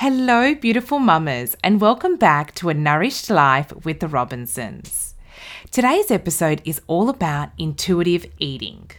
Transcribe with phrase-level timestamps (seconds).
[0.00, 5.14] Hello, beautiful mamas, and welcome back to A Nourished Life with the Robinsons.
[5.70, 8.90] Today's episode is all about intuitive eating.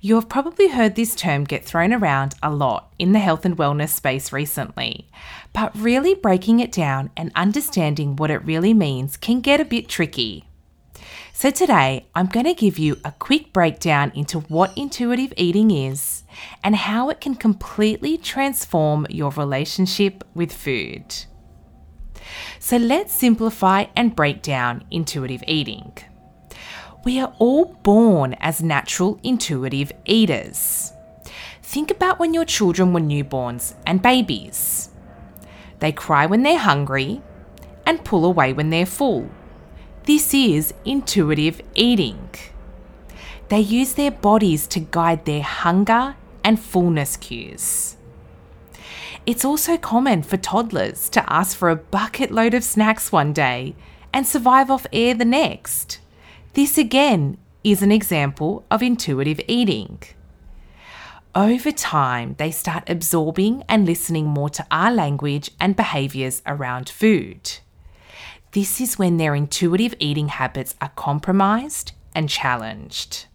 [0.00, 3.56] You have probably heard this term get thrown around a lot in the health and
[3.56, 5.08] wellness space recently,
[5.52, 9.88] but really breaking it down and understanding what it really means can get a bit
[9.88, 10.44] tricky.
[11.40, 16.22] So, today I'm going to give you a quick breakdown into what intuitive eating is
[16.62, 21.24] and how it can completely transform your relationship with food.
[22.58, 25.96] So, let's simplify and break down intuitive eating.
[27.06, 30.92] We are all born as natural intuitive eaters.
[31.62, 34.90] Think about when your children were newborns and babies.
[35.78, 37.22] They cry when they're hungry
[37.86, 39.30] and pull away when they're full.
[40.04, 42.30] This is intuitive eating.
[43.48, 47.96] They use their bodies to guide their hunger and fullness cues.
[49.26, 53.74] It's also common for toddlers to ask for a bucket load of snacks one day
[54.12, 56.00] and survive off air the next.
[56.54, 59.98] This again is an example of intuitive eating.
[61.34, 67.58] Over time, they start absorbing and listening more to our language and behaviours around food.
[68.52, 73.26] This is when their intuitive eating habits are compromised and challenged.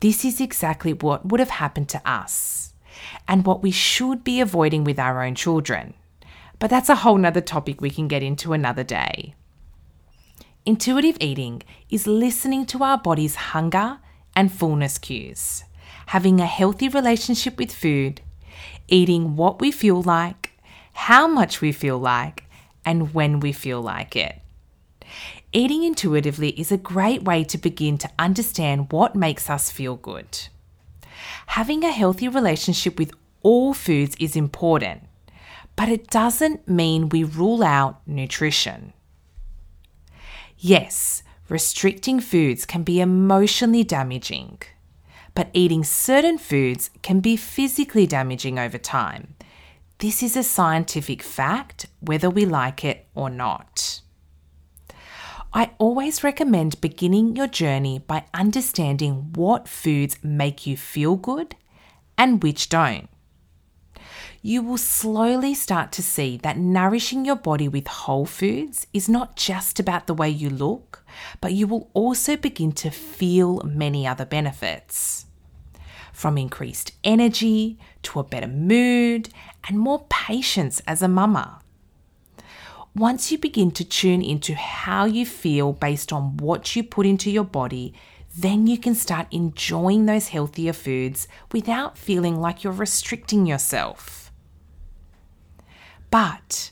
[0.00, 2.74] This is exactly what would have happened to us
[3.26, 5.94] and what we should be avoiding with our own children.
[6.58, 9.34] But that's a whole nother topic we can get into another day.
[10.66, 13.98] Intuitive eating is listening to our body's hunger
[14.36, 15.64] and fullness cues,
[16.06, 18.20] having a healthy relationship with food,
[18.88, 20.50] eating what we feel like,
[20.92, 22.44] how much we feel like,
[22.84, 24.40] and when we feel like it.
[25.52, 30.48] Eating intuitively is a great way to begin to understand what makes us feel good.
[31.46, 35.02] Having a healthy relationship with all foods is important,
[35.74, 38.92] but it doesn't mean we rule out nutrition.
[40.58, 44.58] Yes, restricting foods can be emotionally damaging,
[45.34, 49.34] but eating certain foods can be physically damaging over time.
[50.00, 54.00] This is a scientific fact, whether we like it or not.
[55.52, 61.54] I always recommend beginning your journey by understanding what foods make you feel good
[62.16, 63.08] and which don't
[64.42, 69.36] you will slowly start to see that nourishing your body with whole foods is not
[69.36, 71.04] just about the way you look,
[71.40, 75.26] but you will also begin to feel many other benefits.
[76.20, 79.30] From increased energy to a better mood
[79.66, 81.62] and more patience as a mama.
[82.94, 87.30] Once you begin to tune into how you feel based on what you put into
[87.30, 87.94] your body,
[88.36, 94.30] then you can start enjoying those healthier foods without feeling like you're restricting yourself.
[96.10, 96.70] But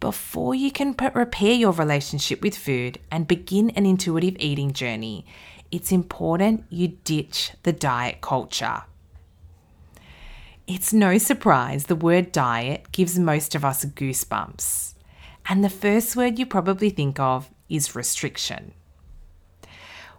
[0.00, 5.26] before you can repair your relationship with food and begin an intuitive eating journey,
[5.70, 8.82] it's important you ditch the diet culture.
[10.66, 14.94] It's no surprise the word diet gives most of us goosebumps.
[15.48, 18.74] And the first word you probably think of is restriction.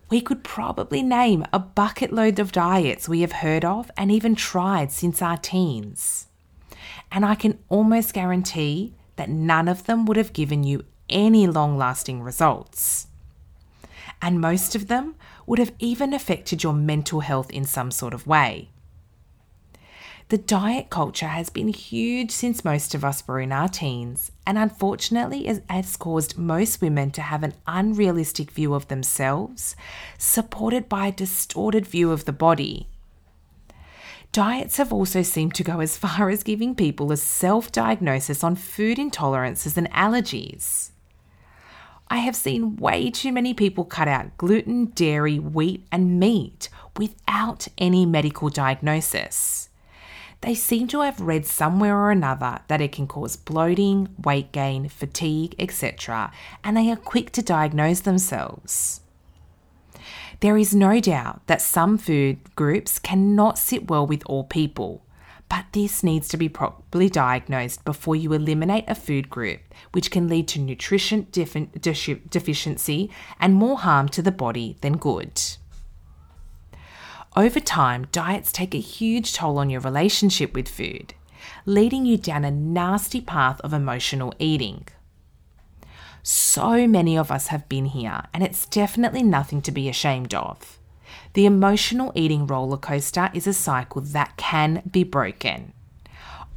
[0.10, 4.34] We could probably name a bucket load of diets we have heard of and even
[4.34, 6.28] tried since our teens.
[7.12, 11.78] And I can almost guarantee that none of them would have given you any long
[11.78, 13.08] lasting results.
[14.22, 15.16] And most of them
[15.46, 18.70] would have even affected your mental health in some sort of way.
[20.30, 24.60] The diet culture has been huge since most of us were in our teens, and
[24.60, 29.76] unfortunately, it has caused most women to have an unrealistic view of themselves,
[30.20, 32.88] supported by a distorted view of the body.
[34.32, 38.56] Diets have also seemed to go as far as giving people a self diagnosis on
[38.56, 40.92] food intolerances and allergies.
[42.10, 47.68] I have seen way too many people cut out gluten, dairy, wheat, and meat without
[47.78, 49.70] any medical diagnosis.
[50.42, 54.88] They seem to have read somewhere or another that it can cause bloating, weight gain,
[54.88, 56.32] fatigue, etc.,
[56.64, 59.02] and they are quick to diagnose themselves.
[60.40, 65.04] There is no doubt that some food groups cannot sit well with all people,
[65.50, 69.60] but this needs to be properly diagnosed before you eliminate a food group,
[69.92, 73.10] which can lead to nutrition deficiency
[73.40, 75.42] and more harm to the body than good.
[77.36, 81.14] Over time, diets take a huge toll on your relationship with food,
[81.66, 84.88] leading you down a nasty path of emotional eating.
[86.24, 90.79] So many of us have been here, and it's definitely nothing to be ashamed of.
[91.34, 95.74] The emotional eating roller coaster is a cycle that can be broken.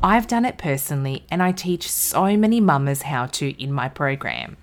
[0.03, 4.57] I've done it personally and I teach so many mamas how to in my program.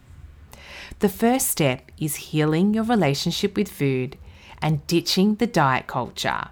[0.99, 4.17] The first step is healing your relationship with food
[4.61, 6.49] and ditching the diet culture.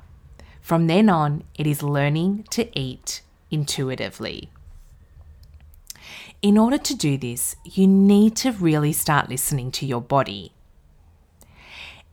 [0.61, 3.21] From then on, it is learning to eat
[3.51, 4.49] intuitively.
[6.41, 10.53] In order to do this, you need to really start listening to your body.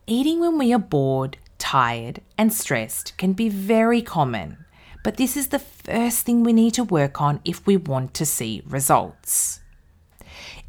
[0.07, 4.63] Eating when we are bored, tired, and stressed can be very common,
[5.03, 8.23] but this is the first thing we need to work on if we want to
[8.23, 9.61] see results.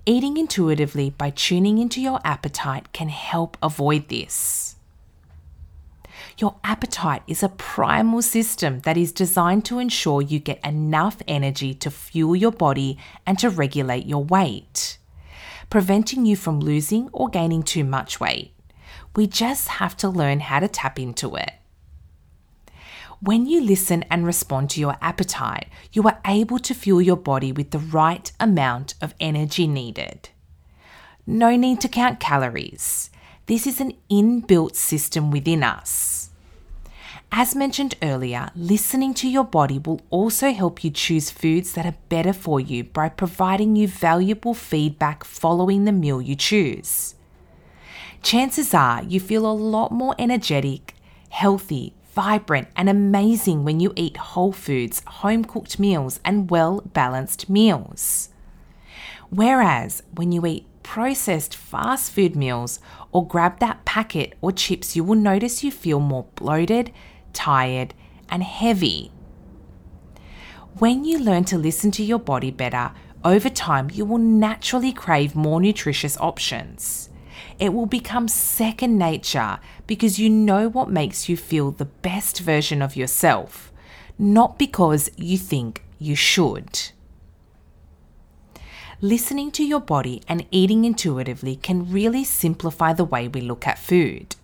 [0.07, 4.77] Eating intuitively by tuning into your appetite can help avoid this.
[6.39, 11.75] Your appetite is a primal system that is designed to ensure you get enough energy
[11.75, 12.97] to fuel your body
[13.27, 14.97] and to regulate your weight,
[15.69, 18.56] preventing you from losing or gaining too much weight.
[19.17, 21.53] We just have to learn how to tap into it.
[23.21, 27.51] When you listen and respond to your appetite, you are able to fuel your body
[27.51, 30.29] with the right amount of energy needed.
[31.27, 33.09] No need to count calories.
[33.47, 36.31] This is an inbuilt system within us.
[37.33, 41.97] As mentioned earlier, listening to your body will also help you choose foods that are
[42.09, 47.16] better for you by providing you valuable feedback following the meal you choose.
[48.27, 50.97] Chances are you feel a lot more energetic,
[51.31, 57.49] healthy, vibrant, and amazing when you eat whole foods, home cooked meals, and well balanced
[57.49, 58.31] meals.
[59.31, 62.81] Whereas when you eat processed fast food meals
[63.13, 66.93] or grab that packet or chips, you will notice you feel more bloated,
[67.33, 67.95] tired,
[68.29, 69.13] and heavy.
[70.81, 72.91] When you learn to listen to your body better,
[73.25, 77.09] over time you will naturally crave more nutritious options.
[77.59, 82.83] It will become second nature because you know what makes you feel the best version
[82.83, 83.73] of yourself,
[84.19, 86.91] not because you think you should.
[89.03, 93.79] Listening to your body and eating intuitively can really simplify the way we look at
[93.79, 94.37] food.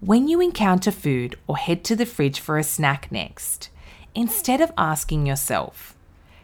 [0.00, 3.70] When you encounter food or head to the fridge for a snack next,
[4.14, 5.96] instead of asking yourself,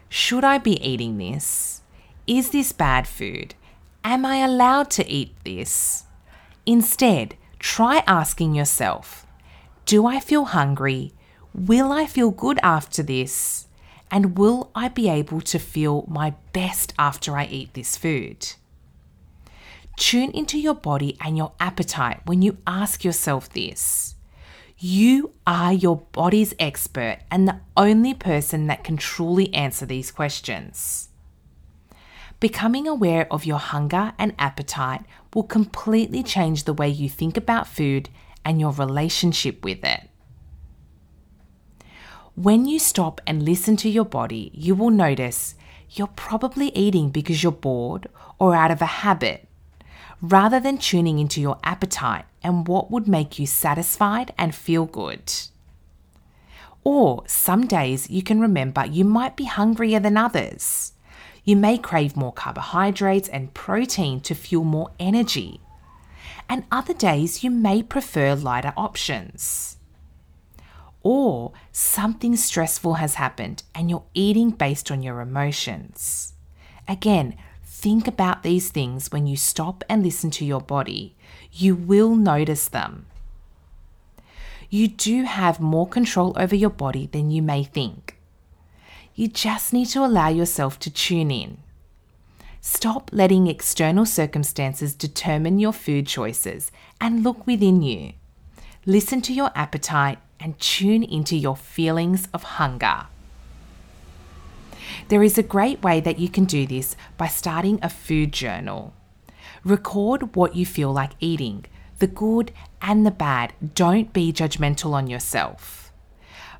[0.09, 1.83] Should I be eating this?
[2.27, 3.55] Is this bad food?
[4.09, 6.05] Am I allowed to eat this?
[6.65, 9.27] Instead, try asking yourself
[9.85, 11.13] Do I feel hungry?
[11.53, 13.67] Will I feel good after this?
[14.11, 18.55] And will I be able to feel my best after I eat this food?
[19.99, 24.15] Tune into your body and your appetite when you ask yourself this.
[24.79, 31.08] You are your body's expert and the only person that can truly answer these questions.
[32.41, 35.05] Becoming aware of your hunger and appetite
[35.35, 38.09] will completely change the way you think about food
[38.45, 40.09] and your relationship with it.
[42.37, 45.57] When you stop and listen to your body, you will notice
[45.91, 48.07] you're probably eating because you're bored
[48.39, 49.49] or out of a habit,
[50.23, 55.33] rather than tuning into your appetite and what would make you satisfied and feel good.
[56.85, 60.93] Or some days you can remember you might be hungrier than others.
[61.49, 65.63] You may crave more carbohydrates and protein to fuel more energy.
[66.47, 69.79] And other days you may prefer lighter options.
[71.03, 76.35] Or something stressful has happened and you're eating based on your emotions.
[76.87, 77.35] Again,
[77.65, 81.17] think about these things when you stop and listen to your body.
[81.51, 83.07] You will notice them.
[84.69, 88.08] You do have more control over your body than you may think.
[89.19, 91.59] You just need to allow yourself to tune in.
[92.61, 96.71] Stop letting external circumstances determine your food choices
[97.01, 98.13] and look within you.
[98.87, 103.07] Listen to your appetite and tune into your feelings of hunger.
[105.09, 108.95] There is a great way that you can do this by starting a food journal.
[109.65, 111.65] Record what you feel like eating,
[111.99, 113.53] the good and the bad.
[113.75, 115.88] Don't be judgmental on yourself.